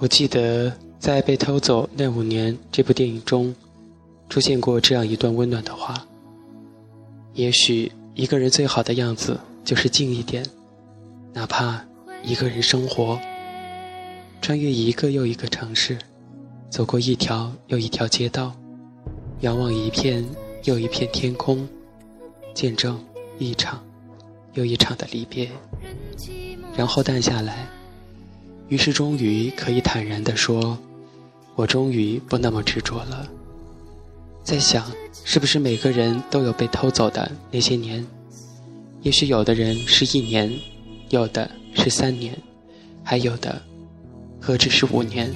[0.00, 3.54] 我记得在《被偷走那五年》这部电影中，
[4.30, 6.06] 出现过这样一段温暖的话：
[7.34, 10.42] 也许一个人最好的样子就是静一点，
[11.34, 11.84] 哪怕
[12.24, 13.20] 一个人生活，
[14.40, 15.98] 穿越一个又一个城市，
[16.70, 18.56] 走过一条又一条街道，
[19.40, 20.24] 仰望一片
[20.64, 21.68] 又一片天空，
[22.54, 22.98] 见证
[23.38, 23.84] 一场
[24.54, 25.50] 又一场的离别，
[26.74, 27.68] 然后淡下来。
[28.70, 30.78] 于是，终于可以坦然地说
[31.56, 33.28] ：“我终于不那么执着了。”
[34.44, 34.86] 在想，
[35.24, 38.06] 是不是每个人都有被偷走的那些年？
[39.02, 40.56] 也许有的人是一年，
[41.08, 42.32] 有的是三年，
[43.02, 43.60] 还有的，
[44.40, 45.34] 何止是五年？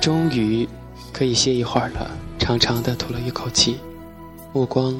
[0.00, 0.68] 终于
[1.12, 3.76] 可以歇一会儿了，长长的吐了一口气，
[4.52, 4.94] 目光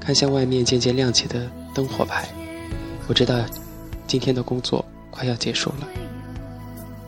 [0.00, 2.28] 看向外面渐渐亮起的灯火牌。
[3.06, 3.44] 我知道，
[4.06, 5.88] 今天的工作快要结束了。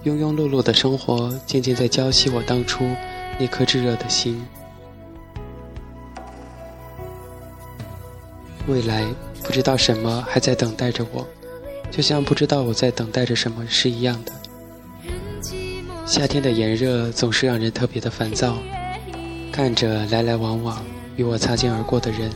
[0.05, 2.89] 庸庸碌碌的生活渐渐在浇熄我当初
[3.39, 4.41] 那颗炙热的心。
[8.69, 9.05] 未来
[9.43, 11.27] 不知道什么还在等待着我，
[11.91, 14.33] 就像不知道我在等待着什么是一样的。
[16.05, 18.59] 夏天的炎热总是让人特别的烦躁，
[19.51, 20.85] 看着来来往往
[21.17, 22.31] 与我擦肩而过的人。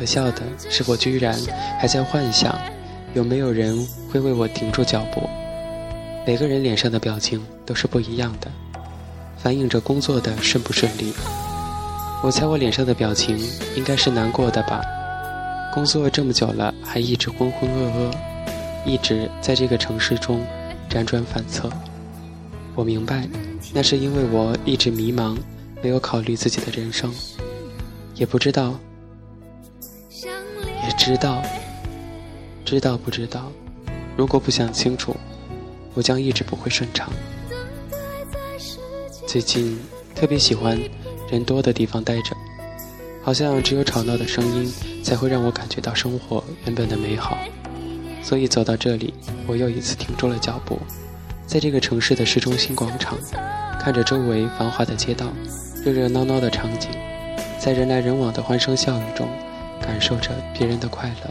[0.00, 1.38] 可笑的是，我居然
[1.78, 2.58] 还在幻想，
[3.12, 5.28] 有没有人会为我停住脚步。
[6.26, 8.50] 每个人脸上的表情都是不一样的，
[9.36, 11.12] 反映着工作的顺不顺利。
[12.22, 13.38] 我猜我脸上的表情
[13.76, 14.80] 应该是难过的吧。
[15.74, 18.16] 工作这么久了，还一直浑浑噩噩，
[18.86, 20.40] 一直在这个城市中
[20.88, 21.68] 辗转反侧。
[22.74, 23.28] 我明白，
[23.74, 25.36] 那是因为我一直迷茫，
[25.82, 27.12] 没有考虑自己的人生，
[28.14, 28.74] 也不知道。
[31.02, 31.42] 知道，
[32.62, 33.50] 知道不知道？
[34.18, 35.16] 如果不想清楚，
[35.94, 37.10] 我将一直不会顺畅。
[39.26, 39.80] 最近
[40.14, 40.78] 特别喜欢
[41.30, 42.36] 人多的地方待着，
[43.22, 44.70] 好像只有吵闹的声音
[45.02, 47.38] 才会让我感觉到生活原本的美好。
[48.22, 49.14] 所以走到这里，
[49.46, 50.78] 我又一次停住了脚步，
[51.46, 53.16] 在这个城市的市中心广场，
[53.80, 55.28] 看着周围繁华的街道、
[55.82, 56.90] 热热闹闹的场景，
[57.58, 59.26] 在人来人往的欢声笑语中。
[59.80, 61.30] 感受着别人的快乐，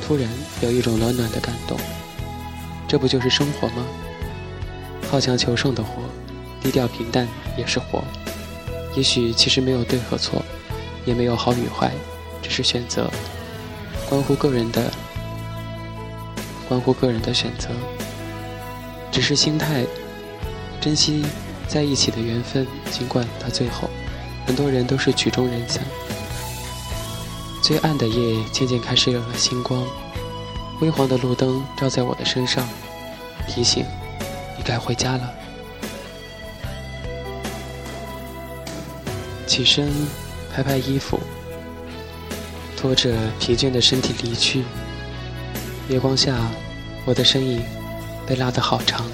[0.00, 0.28] 突然
[0.60, 1.78] 有一种暖暖的感动。
[2.86, 3.86] 这不就是生活吗？
[5.10, 6.02] 好强求胜的活，
[6.60, 8.04] 低调平淡也是活。
[8.94, 10.44] 也许其实没有对和错，
[11.06, 11.90] 也没有好与坏，
[12.42, 13.10] 只是选择，
[14.08, 14.90] 关乎个人的，
[16.68, 17.70] 关乎个人的选择。
[19.10, 19.84] 只是心态，
[20.80, 21.24] 珍惜
[21.66, 23.88] 在一起的缘分，尽管到最后，
[24.46, 25.82] 很多人都是曲终人散。
[27.72, 29.82] 最暗的夜渐渐开始有了星光，
[30.82, 32.68] 微黄的路灯照在我的身上，
[33.48, 33.82] 提醒
[34.58, 35.32] 你该回家了。
[39.46, 39.90] 起身，
[40.54, 41.18] 拍拍衣服，
[42.76, 44.64] 拖着疲倦的身体离去。
[45.88, 46.36] 月光下，
[47.06, 47.62] 我的身影
[48.26, 49.06] 被拉得好长。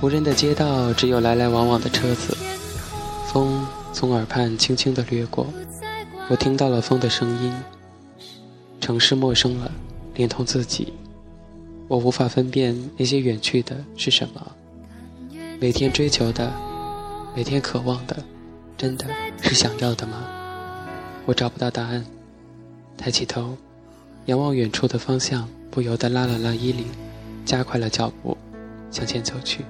[0.00, 2.36] 无人的街道，只有来来往往的车子，
[3.32, 5.46] 风从耳畔轻轻地掠过。
[6.32, 7.52] 我听到了风的声音，
[8.80, 9.70] 城市陌生了，
[10.14, 10.90] 连同自己，
[11.88, 14.52] 我无法分辨那些远去的是什么。
[15.60, 16.50] 每天追求的，
[17.36, 18.16] 每天渴望的，
[18.78, 19.04] 真的
[19.42, 20.24] 是想要的吗？
[21.26, 22.02] 我找不到答案。
[22.96, 23.54] 抬起头，
[24.24, 26.86] 仰望远处的方向，不由得拉了拉衣领，
[27.44, 28.38] 加快了脚步，
[28.90, 29.66] 向前走去。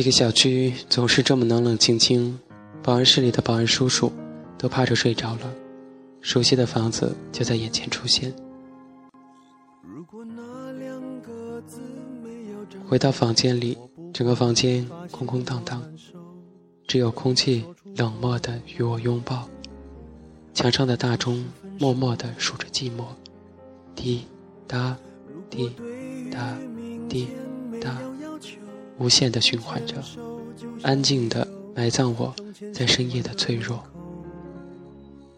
[0.00, 2.40] 这个小区总是这么冷冷清清，
[2.82, 4.10] 保安室里的保安叔叔
[4.56, 5.54] 都趴着睡着了，
[6.22, 8.34] 熟悉的房子就在眼前出现。
[12.88, 13.76] 回到房间里，
[14.10, 15.82] 整个房间空空荡荡，
[16.86, 17.62] 只有空气
[17.94, 19.46] 冷漠的与我拥抱。
[20.54, 21.44] 墙上的大钟
[21.78, 23.04] 默默地数着寂寞，
[23.94, 24.24] 滴
[24.66, 24.96] 答，
[25.50, 25.70] 滴
[26.32, 26.56] 答，
[27.06, 27.28] 滴。
[29.00, 29.94] 无限的循环着，
[30.82, 32.34] 安静的埋葬我
[32.72, 33.82] 在深夜的脆弱。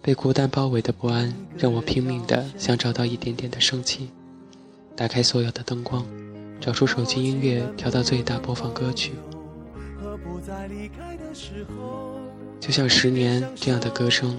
[0.02, 4.10] 被孤单包围的不安，让我拼命的想找到一点点的生气。
[4.96, 6.04] 打开所有的灯光，
[6.60, 9.12] 找出手机音乐，调到最大播放歌曲。
[12.58, 14.36] 就像十年这样的歌声，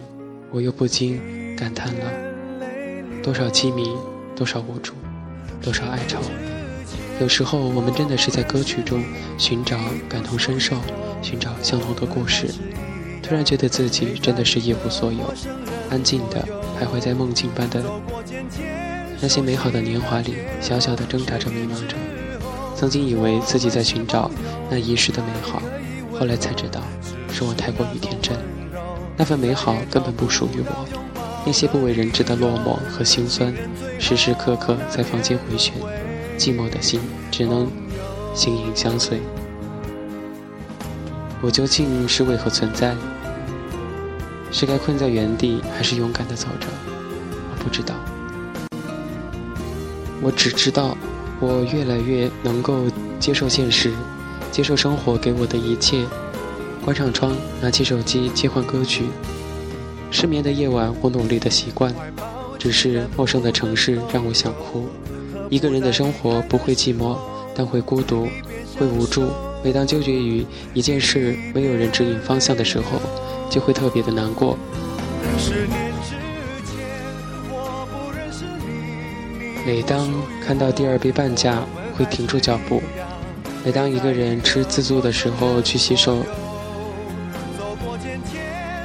[0.52, 2.12] 我又不禁感叹了：
[3.24, 3.90] 多少凄迷，
[4.36, 4.94] 多少无助，
[5.62, 6.20] 多少哀愁。
[7.20, 9.04] 有时候，我们真的是在歌曲中
[9.38, 9.78] 寻找
[10.10, 10.76] 感同身受，
[11.22, 12.48] 寻找相同的故事。
[13.22, 15.34] 突然觉得自己真的是一无所有，
[15.90, 16.46] 安静的
[16.78, 17.82] 徘徊在梦境般的
[19.22, 21.96] 那些美好的年华里，小小的挣扎着、迷茫着。
[22.76, 24.30] 曾经以为自己在寻找
[24.70, 25.62] 那遗失的美好，
[26.20, 26.82] 后来才知道，
[27.32, 28.36] 是我太过于天真。
[29.16, 30.86] 那份美好根本不属于我，
[31.46, 33.54] 那些不为人知的落寞和心酸，
[34.00, 35.74] 时时刻刻在房间回旋，
[36.38, 37.00] 寂寞的心
[37.32, 37.70] 只能
[38.34, 39.22] 形影相随。
[41.42, 42.96] 我究竟是为何存在？
[44.52, 46.68] 是该困在原地，还是勇敢的走着？
[47.52, 47.96] 我不知道。
[50.22, 50.96] 我只知道，
[51.40, 52.86] 我越来越能够
[53.20, 53.92] 接受现实，
[54.52, 56.06] 接受生活给我的一切。
[56.86, 59.06] 关上窗，拿起手机，切换歌曲。
[60.12, 61.94] 失眠的夜晚，我努力的习惯。
[62.60, 64.88] 只是陌生的城市让我想哭。
[65.54, 67.16] 一个人的生活不会寂寞，
[67.56, 68.28] 但会孤独，
[68.76, 69.28] 会无助。
[69.64, 73.00] 每当纠结于一件事，没有人指引方向的时候，
[73.52, 74.58] 就会特别的难过。
[79.64, 80.12] 每当
[80.44, 81.64] 看到第二杯半价，
[81.96, 82.82] 会停住脚步；
[83.64, 86.26] 每当一个人吃自助的时候去洗手，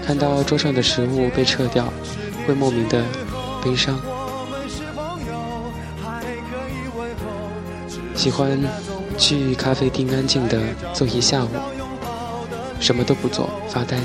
[0.04, 1.90] 看到桌上的食物被撤掉，
[2.46, 3.02] 会莫名的
[3.64, 3.98] 悲伤。
[8.18, 8.58] 喜欢。
[9.18, 10.62] 去咖啡厅安静的
[10.94, 11.48] 坐一下午，
[12.78, 13.98] 什么都不做，发呆；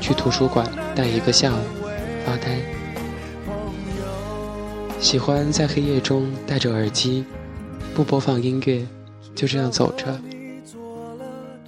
[0.00, 1.60] 去图书馆待一个下午，
[2.24, 2.58] 发呆。
[4.98, 7.26] 喜欢在黑夜中戴着耳机，
[7.94, 8.86] 不播放音乐，
[9.34, 10.18] 就这样走着。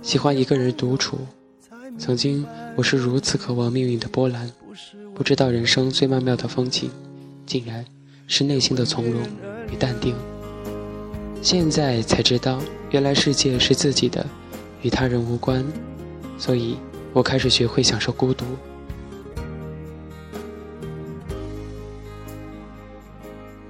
[0.00, 1.18] 喜欢一个人独处。
[1.98, 2.46] 曾经
[2.76, 4.50] 我是如此渴望命运的波澜，
[5.14, 6.90] 不知道人生最曼妙的风景，
[7.44, 7.84] 竟然
[8.26, 9.20] 是内心的从容
[9.70, 10.14] 与淡定。
[11.44, 12.58] 现在才知道，
[12.90, 14.26] 原来世界是自己的，
[14.80, 15.62] 与他人无关。
[16.38, 16.74] 所以
[17.12, 18.46] 我开始学会享受孤独，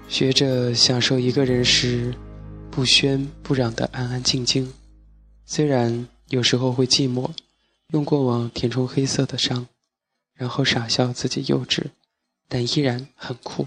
[0.09, 2.15] 学着享受一个人时
[2.71, 4.73] 不喧不嚷的安安静静。
[5.45, 7.29] 虽然有时候会寂寞，
[7.89, 9.67] 用过往填充黑色的伤，
[10.37, 11.87] 然后傻笑自己幼稚，
[12.49, 13.67] 但依然很酷，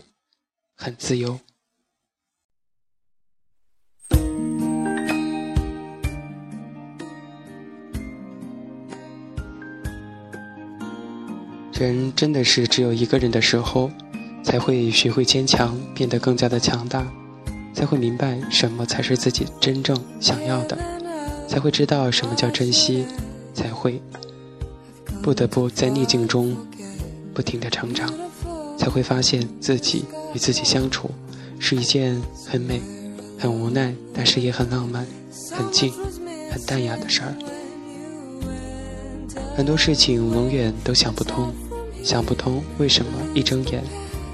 [0.78, 1.42] 很自由。
[11.80, 13.92] 人真的是只有一个人的时候，
[14.44, 17.06] 才会学会坚强，变得更加的强大，
[17.74, 20.78] 才会明白什么才是自己真正想要的，
[21.48, 23.06] 才会知道什么叫珍惜，
[23.54, 24.02] 才会
[25.22, 26.58] 不得不在逆境中
[27.34, 28.12] 不停的成长，
[28.78, 31.12] 才会发现自己与自己相处
[31.60, 32.82] 是一件很美、
[33.38, 35.06] 很无奈，但是也很浪漫、
[35.52, 35.92] 很静、
[36.52, 37.36] 很淡雅的事儿。
[39.56, 41.54] 很多事情永远都想不通。
[42.08, 43.84] 想不通为什么一睁眼，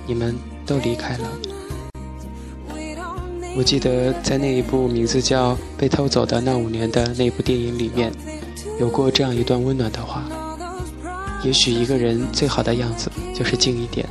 [0.06, 1.28] 你们都离开了。
[3.58, 8.12] 我记得在那一部名字叫《被偷走的那五年》的那部电影里面，
[8.80, 10.24] 有过这样一段温暖的话：
[11.44, 14.08] 也许一个人最好的样子就是静一点，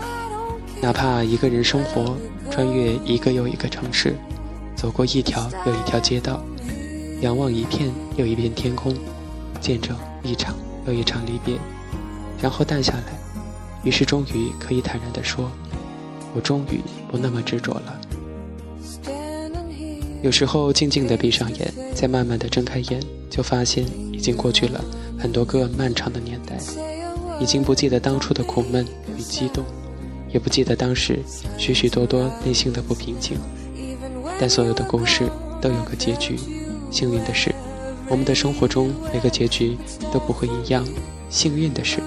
[0.80, 2.16] 哪怕一个人生活，
[2.50, 4.16] 穿越一个又一个城市，
[4.74, 6.42] 走过一条又一条街道，
[7.20, 8.92] 仰望一片又一片天空，
[9.60, 11.56] 见证一场又一场离别，
[12.40, 13.21] 然后淡下来。
[13.84, 15.50] 于是，终于可以坦然地说
[16.34, 18.00] ：“我终于不那么执着了。”
[20.22, 24.82] 有时候，静静地闭上眼，再慢慢地睁开眼，就发现已经过去了
[25.18, 26.56] 很多个漫长的年代，
[27.40, 28.86] 已经不记得当初的苦闷
[29.18, 29.64] 与激动，
[30.32, 31.18] 也不记得当时
[31.58, 33.36] 许许多多内心的不平静。
[34.38, 35.28] 但所有的故事
[35.60, 36.38] 都有个结局。
[36.90, 37.52] 幸运的是，
[38.08, 39.76] 我们的生活中每个结局
[40.12, 40.86] 都不会一样。
[41.28, 41.98] 幸运的是。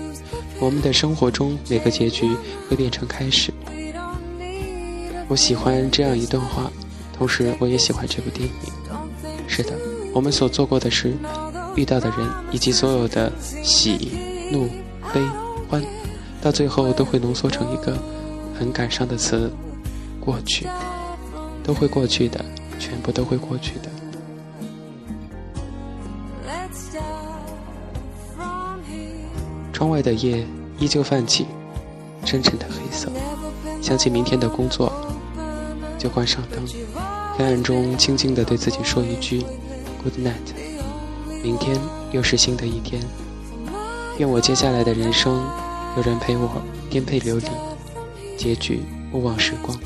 [0.60, 2.30] 我们的生活中每个结局
[2.70, 3.54] 会变成开始。
[5.28, 6.72] 我喜欢这样一段话，
[7.18, 8.54] 同时我也喜欢这部电影。
[9.48, 9.74] 是的，
[10.14, 11.14] 我们所做过的事、
[11.76, 13.32] 遇到的人，以及所有的
[13.64, 14.12] 喜、
[14.52, 14.68] 怒、
[15.14, 15.22] 悲、
[15.70, 15.84] 欢，
[16.42, 17.98] 到最后都会浓缩成一个
[18.58, 19.52] 很感伤的词：
[20.20, 20.68] 过去，
[21.64, 22.44] 都会过去的，
[22.80, 23.90] 全部都会过去的。
[29.86, 30.44] 窗外的夜
[30.80, 31.46] 依旧泛起
[32.26, 33.08] 深沉的黑色，
[33.84, 34.92] 想起明天的工作，
[36.00, 36.60] 就关上灯，
[37.38, 39.46] 黑暗中轻轻地对自己说一句
[40.02, 41.44] “Good night”。
[41.44, 41.80] 明天
[42.12, 43.00] 又是新的一天，
[44.18, 45.48] 愿我接下来的人生
[45.98, 46.50] 有人陪我
[46.90, 47.46] 颠沛流离，
[48.40, 48.82] 结局
[49.14, 49.78] 勿忘时光。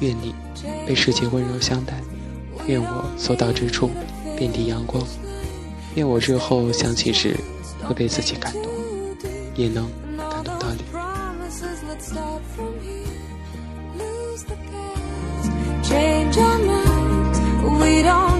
[0.00, 0.34] 愿你
[0.86, 1.94] 被世界温柔相待，
[2.66, 3.88] 愿我所到之处
[4.36, 5.02] 遍地阳光，
[5.94, 7.34] 愿我日后想起时
[7.84, 8.73] 会被自己感动。
[9.56, 10.84] 也能感动到你。
[15.84, 17.40] Change our minds,
[17.78, 18.33] we don't